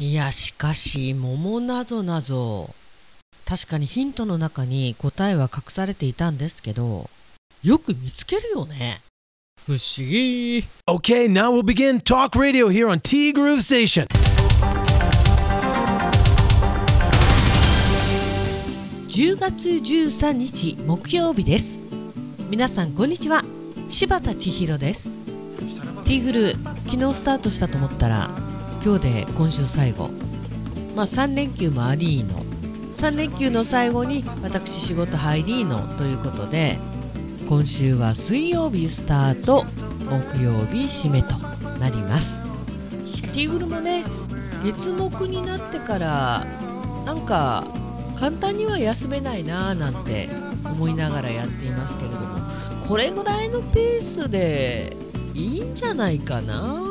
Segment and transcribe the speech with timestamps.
[0.00, 2.70] いやしかし桃なぞなぞ。
[3.44, 7.10] 確かにヒントの中に答えは隠されていたんですけど
[7.62, 9.02] よく見つけるよね。
[9.66, 10.64] 不思議。
[10.86, 14.06] Okay, now we'll begin talk radio here on T Groove Station.
[19.08, 21.86] 10月13日木曜日です。
[22.48, 23.42] 皆さんこんにちは。
[23.90, 25.20] 柴田千尋です。
[26.06, 26.52] ティーグル
[26.90, 28.49] 昨日スタートしたと思ったら
[28.82, 30.08] 今日で今週最後。
[30.96, 32.44] まあ3連休もありーの
[32.94, 36.78] 3連休の最後に私仕事入りーのということで
[37.48, 39.64] 今週は水曜日スタート
[40.04, 41.36] 木曜日締めと
[41.78, 42.42] なります。
[43.32, 44.04] ティーグルもね
[44.64, 46.44] 月木になってから
[47.06, 47.64] なんか
[48.16, 50.28] 簡単には休めないなぁなんて
[50.64, 52.26] 思いながらやっていますけれども
[52.86, 54.96] これぐらいのペースで
[55.34, 56.89] いいんじゃないかな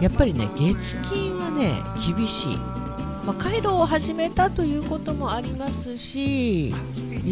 [0.00, 1.74] やっぱりね月金はね
[2.06, 6.74] 厳しい、まあ、回路を始めたということもありますしイ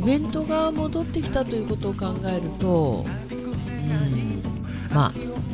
[0.05, 4.43] ベントが戻ってきたということを考えるとうん
[4.95, 5.13] まあ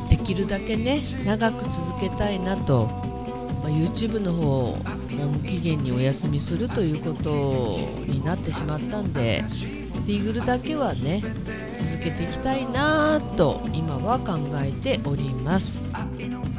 [0.09, 4.79] できるだけね長く続けたいなと、まあ、YouTube の方
[5.27, 9.43] 無期限にお休みするということになってしまったんで
[10.07, 11.23] ティーグルだけはね
[11.77, 15.85] 続けていきたいなと今は考えております。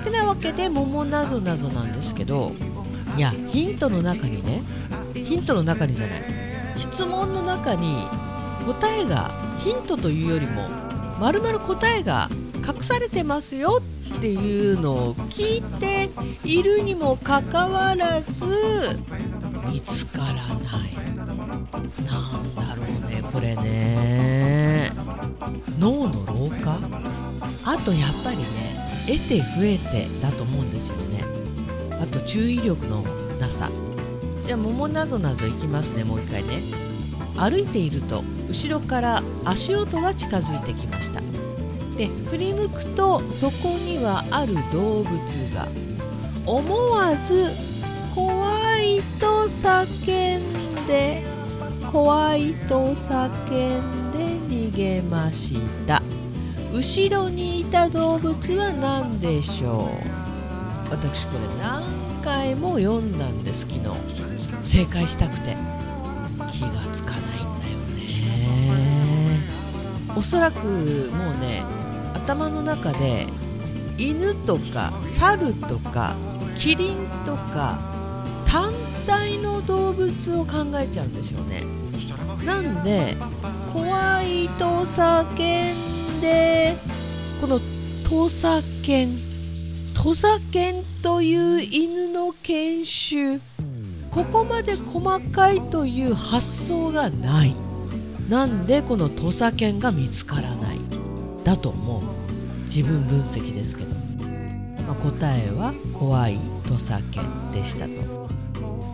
[0.04, 2.52] てなわけで桃なぞなぞなんですけど
[3.18, 4.64] いやヒントの中にね
[5.14, 6.24] ヒントの中にじゃない
[6.78, 7.96] 質問の中に
[8.66, 10.68] 答えがヒントというよりも
[11.20, 12.30] まるまる答えが
[12.68, 13.82] 隠されてますよ
[14.16, 16.10] っていうのを聞いて
[16.44, 19.00] いるにもかかわらず
[19.72, 20.92] 見つからない。
[22.06, 24.92] なんだろうねこれね。
[25.80, 26.80] 脳の老化？
[27.66, 28.44] あとやっぱりね
[29.08, 31.24] 得て増えてだと思うんですよね。
[32.02, 33.04] あと注意力の
[33.40, 33.70] なさ。
[34.46, 36.62] じゃあ桃なぞなぞいきますねもう一回ね。
[37.38, 41.22] 歩いていると後ろから足音が近づいてきました。
[41.98, 45.10] で振り向くとそこにはある動物
[45.54, 45.68] が。
[46.46, 47.52] 思わず
[48.16, 51.24] 怖いと叫んで
[51.92, 54.18] 怖いと叫んで
[54.50, 55.56] 逃げまし
[55.86, 56.01] た。
[56.74, 59.92] 後ろにいた動物は何でしょ
[60.88, 61.84] う私これ何
[62.24, 63.82] 回も読んだんです昨日
[64.64, 65.56] 正解したくて
[66.52, 67.26] 気がつかないん
[67.60, 69.40] だよね。
[70.16, 71.64] おそらくもうね
[72.14, 73.28] 頭の中で
[73.98, 76.16] 犬とか猿とか
[76.56, 76.96] キリン
[77.26, 77.80] とか
[78.46, 78.74] 単
[79.08, 81.64] 体の動物を考えちゃうんでしょうね。
[82.46, 83.16] なんで
[83.72, 86.76] 怖いと叫んで
[87.42, 87.60] この
[88.08, 89.18] 土佐犬
[89.94, 93.40] 土佐犬という犬の犬種
[94.12, 97.56] ここまで細かいという発想がない。
[98.30, 100.80] なんでこの土佐犬が見つからない？
[101.44, 102.02] だと思う。
[102.66, 103.90] 自分分析ですけど、
[104.86, 106.38] まあ、答えは怖い
[106.68, 107.24] 土佐犬
[107.54, 108.30] でしたと。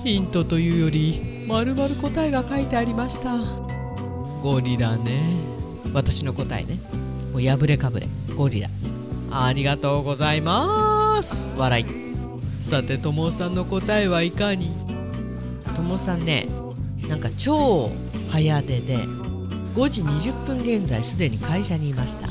[0.03, 3.35] ヒントというよりまるまる答えが書いてありました。
[4.41, 5.35] ゴリラね。
[5.93, 6.79] 私の答えね
[7.37, 8.69] もう破れかぶれゴリラ。
[9.29, 11.53] ありがとうございます。
[11.55, 11.85] 笑い。
[12.63, 14.71] さてともさんの答えはいかに？
[15.75, 16.47] ともさんね
[17.07, 17.91] なんか超
[18.29, 18.97] 早出で
[19.75, 22.27] 5時20分現在すでに会社にいました。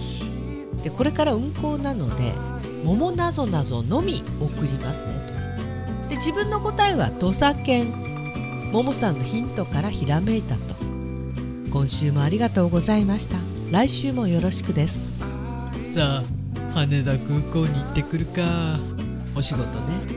[0.82, 2.32] でこれから運行なので
[2.82, 5.12] 桃なぞなぞのみ送りますね。
[6.02, 6.08] と。
[6.08, 7.92] で自分の答えは土佐犬。
[8.72, 10.60] 桃さんのヒントからひらめいたと。
[11.70, 13.36] 今週もありがとうございました。
[13.70, 15.12] 来週もよろしくです。
[15.92, 16.22] さあ
[16.72, 18.78] 羽田空港に行ってくるか。
[19.34, 20.16] お仕事ね。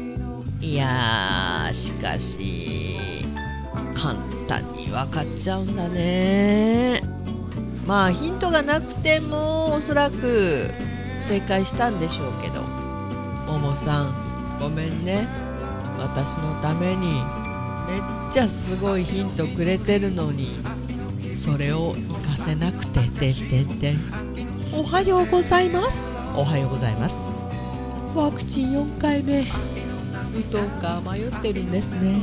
[0.61, 2.97] いやーしかし
[3.95, 4.15] 簡
[4.47, 7.01] 単に分かっちゃうんだね。
[7.87, 10.69] まあヒントがなくてもおそらく
[11.21, 12.61] 正解したんでしょうけど。
[13.51, 14.13] ももさん
[14.59, 15.27] ごめんね。
[15.97, 17.13] 私のために
[17.87, 18.01] めっ
[18.31, 20.55] ちゃすごいヒントくれてるのに
[21.39, 21.95] それを
[22.27, 23.97] 活かせなくててんてんてん。
[24.77, 26.17] おはようございます。
[26.35, 27.23] おはようございます。
[28.13, 29.43] ワクチン4回目。
[29.43, 32.19] 打とうか迷ってるんですね。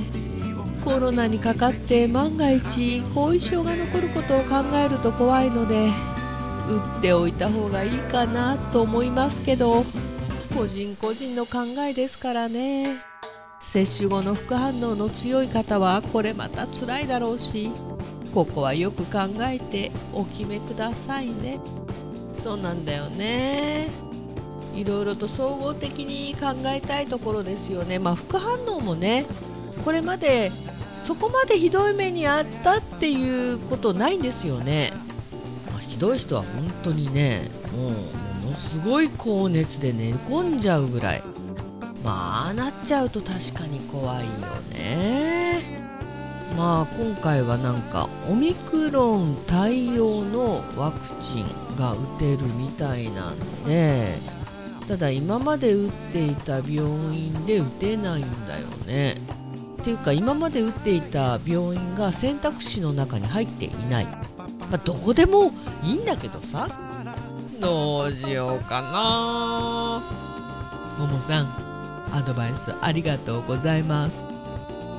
[0.85, 5.87] コロナにかかって万が一後遺症が残ることを考えると怖いので
[6.69, 9.85] 打っておいた方がいいかなと思いますけど
[10.55, 12.99] 個人個人の考えですからね。
[13.61, 17.71] 接種後の副反応の強い方はこれまた辛いだろうし
[18.37, 21.59] ここはよく考えてお決めくださいね。
[22.45, 23.89] そうなんだよね。
[24.75, 27.99] いろいろと総合的に考えたいところですよね。
[27.99, 29.25] まあ副反応もね
[29.87, 30.53] これまで
[31.01, 34.93] そこまでひどい目にあったっていうことないんですよね、
[35.73, 36.51] まあ、ひどい人は本
[36.85, 37.41] 当にね
[37.75, 37.91] もう
[38.45, 41.23] ものすごい高熱で寝込んじゃうぐらい。
[42.05, 44.31] まあなっちゃうと確かに怖いよ
[44.75, 45.46] ね。
[46.57, 54.15] まあ今回はなんかオミクロン対応のワクチンが打てるみたいなんで
[54.89, 56.81] ただ今まで打っていた病
[57.15, 59.17] 院で打てないんだよね。
[59.81, 65.53] っていうか今まで打っていた病院が選択肢の中に入っていない、まあ、どこでも
[65.85, 66.69] いいんだけどさ。
[67.61, 70.03] どうしようかな。
[70.99, 71.47] ももさん
[72.13, 74.46] アドバイスありがとうございます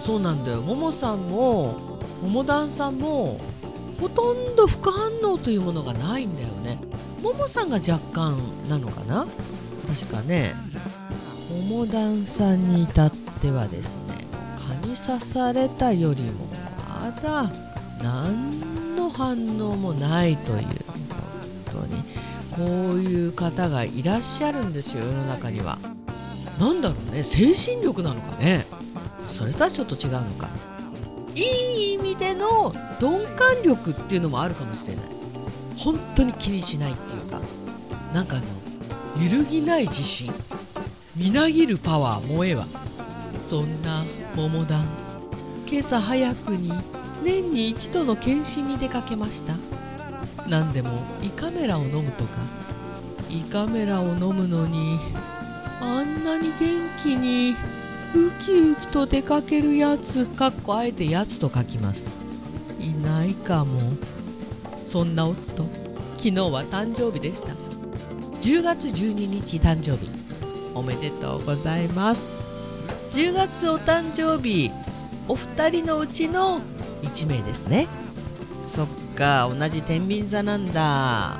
[0.07, 0.62] そうなんだよ。
[0.62, 1.77] ももさんも
[2.24, 3.42] ももだんさんも
[4.00, 6.80] ほとんど副反応というものがないんだよね。
[7.21, 8.39] ももさんが若干
[8.69, 9.27] なのかな？
[9.86, 10.54] 確かね。
[11.69, 13.12] ももだんさんに至っ
[13.42, 14.13] てはですね
[14.81, 16.45] 蚊に刺されたよりも
[16.88, 17.51] まだ
[18.01, 20.59] 何の反応もないという
[21.68, 21.86] 本
[22.56, 25.77] 当にこういう方がいらっしゃるんですよ世の中には。
[26.62, 27.25] 何だろうね。
[27.25, 28.65] 精神力なのかね。
[29.38, 30.50] それとはちょっと違うのか。
[31.36, 35.06] いい意味での鈍感力っていうのもあるかもしれない。
[35.78, 37.39] 本当に気にしないっていうか。
[38.16, 40.34] なんかあの揺るぎない自信。
[41.16, 42.66] みなぎるパワー燃えは。
[43.48, 44.04] そんな
[44.36, 44.84] 桃団
[45.69, 46.74] 今朝早くに
[47.24, 49.54] 年に一度の検診に出かけました。
[50.50, 50.90] 何でも
[51.22, 52.30] 胃カメラを飲むとか。
[53.30, 54.98] 胃カメラを飲むのに
[55.80, 57.77] あんなに元気に。
[58.15, 62.09] ウキウキと出かけるやつかっこあえてやつと書きます。
[62.80, 63.80] いないかも。
[64.88, 65.38] そんな夫
[66.18, 67.50] 昨日は誕生日でした。
[68.42, 70.09] 10月12日誕生日。
[70.74, 72.38] おめでとうございます。
[73.12, 74.71] 10月お誕生日
[75.27, 76.59] お二人のうちの
[77.01, 77.88] 1名ですね。
[78.63, 81.38] そっか同じ天秤座なんだ。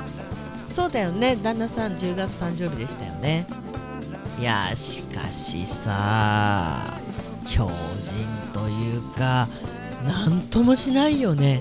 [0.70, 1.36] そうだよね。
[1.36, 3.46] 旦那さん10月誕生日でしたよね。
[4.38, 6.96] いやしかしさ
[7.44, 7.74] 強靭
[8.52, 9.48] というか
[10.06, 11.60] 何ともしないよね。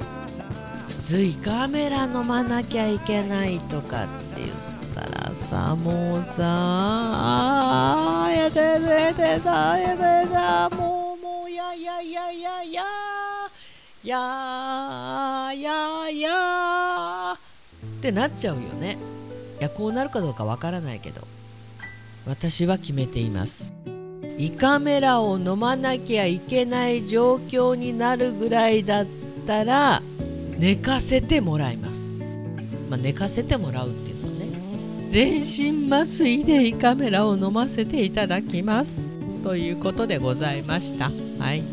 [0.88, 4.52] 普通胃カメラ飲まなきゃいけないとかって言っ
[4.94, 6.36] たらさもうさ
[8.26, 12.84] あやだやだやだやだやだやだもうもうややややや
[14.04, 17.38] やややっ
[18.02, 18.98] てなっちゃうよね。
[19.60, 21.22] いやこうなるかどうかわからないけど。
[22.28, 23.74] 私は決めています。
[24.38, 29.08] 胃カメラを飲まなきゃいけない状況になるぐらいだっ
[29.48, 30.04] たら
[30.60, 32.20] 寝かせてもらいます、
[32.88, 39.08] まあ、寝かせてもらうっていうのね全身麻酔で胃カメラを飲ませていただきます。
[39.44, 41.10] ということでございました。
[41.40, 41.64] はい。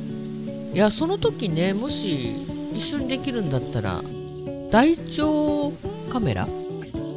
[0.72, 2.32] いやその時ねもし
[2.72, 4.00] 一緒にできるんだったら
[4.70, 5.72] 大腸
[6.10, 6.48] カメラ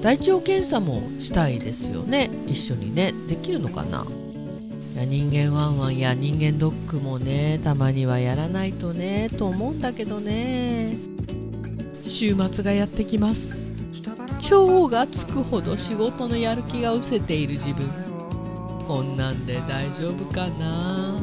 [0.02, 2.30] 大腸検査もしたいですよね。
[2.48, 3.14] 一緒にね。
[3.28, 4.06] できるのかな？
[4.94, 10.96] いや人間ワンワンや人間ドックもねたまにはやらないとねと思うんだけどね。
[12.06, 13.68] 週末がやってきます。
[14.50, 17.88] 腸がつくほど仕事のやる気が失せている自分。
[18.88, 21.20] こんなんで大丈夫かな？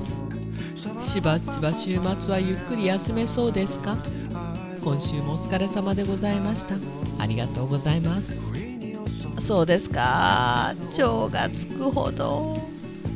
[1.01, 3.97] しばっちば週末はゆっくり休めそうですか？
[4.83, 6.75] 今週もお疲れ様でございました。
[7.19, 8.43] ありがとうございます
[9.39, 10.75] そうですか。
[10.99, 12.59] 腸がつくほど、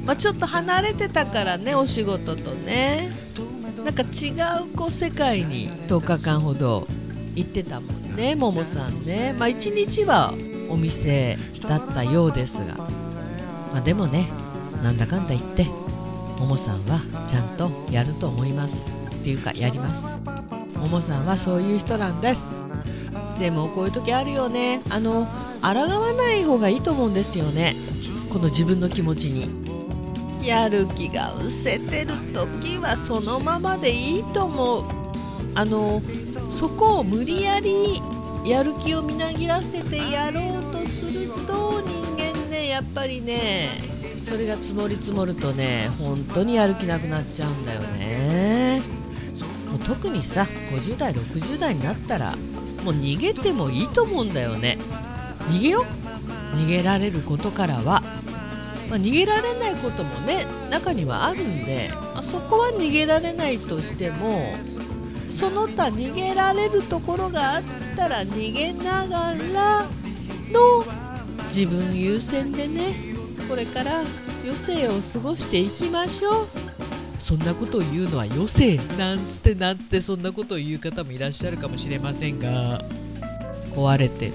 [0.04, 3.10] まあ、ちょっと離れてたからねお仕事とね。
[3.84, 4.32] なんか違
[4.64, 6.86] うこう世界に10日間ほど
[7.34, 9.34] 行ってたもんねももさんね。
[9.38, 10.34] まあ一日は
[10.68, 12.74] お店だったようですが、
[13.72, 14.28] まあ、でもね
[14.82, 15.64] なんだかんだ言って
[16.38, 18.88] ももさんはちゃんとやると思います。
[19.20, 20.18] っていうかやります。
[20.76, 22.50] ももさんはそういう人なんです。
[23.38, 24.80] でもこういう時あるよね。
[24.90, 25.26] あの
[25.60, 27.76] 抗わない方がいいと思うんですよね。
[28.30, 29.48] この自分の気持ちに。
[30.46, 34.84] やる気が失せてる時はそのままでいいと思う。
[35.54, 36.00] あの
[36.50, 38.00] そこを無理やり
[38.44, 43.68] やる気をみなぎらせてやろうとすると人間ねやっぱりね
[44.24, 48.80] それが積もり積もるとね本当にやる気なくなっちゃうんだよね。
[49.68, 52.36] もう特にさ50代60代になったら
[52.84, 54.78] もう逃げてもいいと思うんだよね。
[55.50, 55.84] 逃げよ
[56.54, 58.02] 逃げられることからは、
[58.88, 64.54] まあ、逃げられないこともね中にはあるんで、まあ、そこは逃げられないとしても
[65.30, 67.62] その他逃げられるところがあっ
[67.96, 69.86] たら逃げながら
[70.50, 70.84] の
[71.54, 72.94] 自分優先でね
[73.48, 74.00] これから
[74.42, 76.48] 余生を過ごしていきましょう。
[77.18, 82.82] そんなことを言うのは余生なんつってなんつってそんなことを言う方もいらっしゃるかもしれませんが
[83.74, 84.32] 壊れて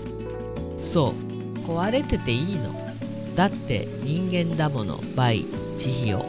[0.93, 1.59] そう。
[1.61, 2.71] 壊れてていいの。
[3.35, 5.01] だって人間だもの。
[5.15, 5.45] バイ。
[5.75, 6.23] 千尋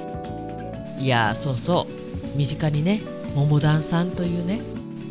[0.99, 1.87] いやそうそ
[2.35, 2.39] う。
[2.39, 3.03] 身近にね。
[3.35, 4.63] 桃団さんというね。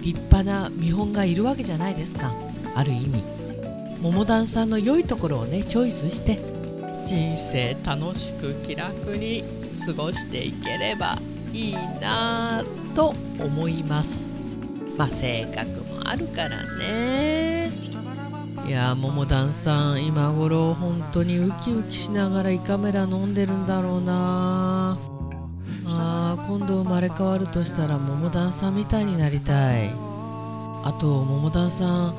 [0.01, 2.33] 立派な見本がいるわけじゃないですか。
[2.73, 3.23] ある意味。
[4.01, 6.39] 桃団さんの良いところをねチョイスして。
[7.05, 9.43] 人生楽しく気楽に
[9.85, 11.19] 過ごしていければ
[11.51, 14.31] いいなぁと思います。
[14.97, 17.32] まあ性格もあるからね。
[18.65, 24.97] いや桃団さん今頃本当にウキウキしながら胃カメラ飲んでるんだろうな。
[25.85, 29.89] あー今度生まれ変わるとしたら桃団さんみたいになりたい。
[30.85, 32.15] あと桃団さん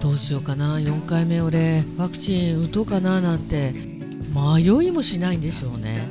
[0.00, 0.78] どうしようかな。
[0.78, 3.74] 4回目俺ワクチン打とうかななんて
[4.34, 6.08] 迷いもしないんでしょうね。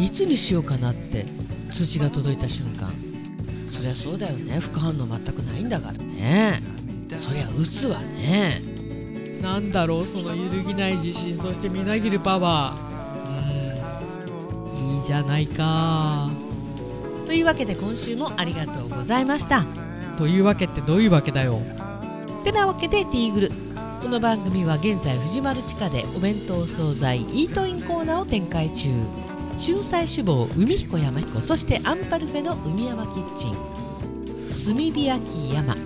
[0.00, 1.24] いつにしようかなって
[1.70, 2.92] 通知が届いた瞬間。
[3.70, 4.58] そりゃそうだよね。
[4.58, 6.60] 副反応全くないんだからね。
[7.16, 8.60] そりゃ打つわね。
[9.42, 12.88] なんだろうその揺るぎない自信そしてみなぎるパワー。
[14.80, 14.96] うん。
[14.96, 16.28] いいじゃないか。
[17.26, 19.64] というわけで今週もありがとうございました。
[20.16, 21.60] というわけってどういうわけだよ。
[22.44, 23.52] てなわけでティーグル
[24.02, 28.88] この番組は現在藤丸地下でお弁当惣菜イートインコーナーを展開中。
[29.60, 33.56] 春菜志望海彦山彦そしてアンパルフェの海山キッチン。
[34.66, 35.76] 炭火焼き山。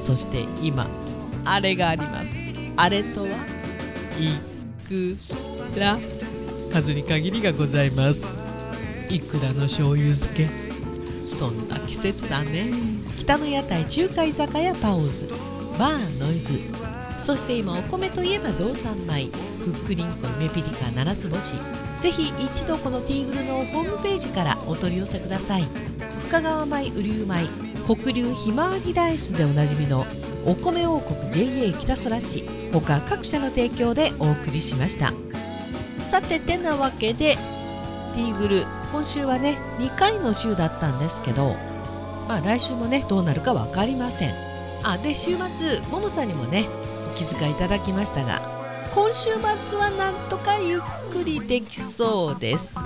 [0.00, 0.86] そして今
[1.44, 2.39] あれがあります
[2.76, 3.28] あれとは
[4.18, 4.38] い
[4.88, 5.16] く
[5.78, 5.98] ら
[6.72, 8.38] 数に限りがございます。
[9.08, 10.48] いくらの醤油漬け。
[11.26, 12.70] そんな季節だね。
[13.18, 15.28] 北の屋台中華居酒屋パオズ。
[15.78, 16.52] バーノイズ。
[17.18, 19.28] そして今お米といえば道産米。
[19.64, 21.54] ふっくりんこ梅ピリカ七つ星。
[21.98, 25.64] ぜひ一度このティーグルのホームページからお取り寄せください。
[26.28, 27.46] 深川米雨竜米。
[27.86, 30.06] 北流ひまわりライスでおなじみの
[30.46, 35.12] お米王国 JA 北空地他各社の提供でお送りしました。
[36.02, 37.36] さててなわけで
[38.14, 41.54] ティーグル今週はね2回の週だったんですけど
[42.28, 44.30] まあ来週もねどうなるか分かりません。
[44.82, 46.66] あで週末ももさんにもね
[47.12, 48.40] お気遣いいただきましたが
[48.94, 49.30] 今週
[49.62, 50.80] 末はなんとかゆっ
[51.12, 52.76] くりできそうです。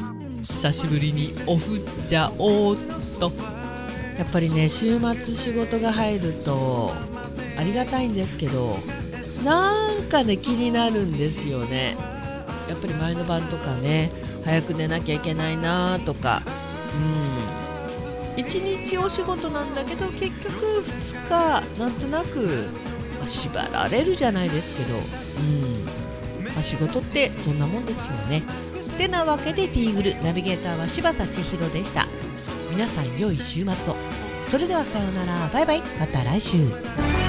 [0.42, 3.32] 久しぶりにオフじゃおーっと。
[4.18, 6.92] やっぱりね週末仕事が入ると
[7.56, 8.78] ありがたいんですけど
[9.44, 11.96] なんかね気になるんですよね。
[12.68, 14.10] やっぱり前の晩とかね
[14.44, 16.42] 早く寝なきゃいけないなとか。
[18.36, 18.40] うん。
[18.40, 22.66] 一日お仕事なんだけど結局2日なんとなく、
[23.20, 24.94] まあ、縛られるじゃないですけど。
[24.96, 28.42] うん、まあ、仕事ってそんなもんですよね。
[28.96, 32.06] てなわけでティーグルナビゲーターは柴田千尋でした。
[32.70, 33.96] 皆さん良い週末を。
[34.44, 35.48] それではさようなら。
[35.48, 35.82] バイバイ。
[35.98, 37.23] また来週。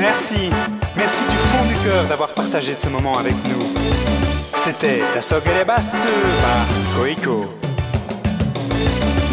[0.00, 0.50] Merci.
[0.96, 3.66] Merci du fond du cœur d'avoir partagé ce moment avec nous.
[4.56, 6.06] C'était La Sogere Basse
[6.42, 6.66] par
[6.96, 7.44] Koiko.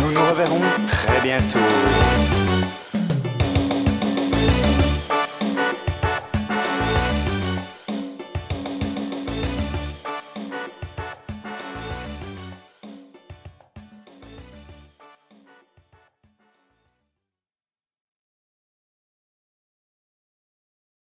[0.02, 2.37] Nous nous reverrons très bientôt.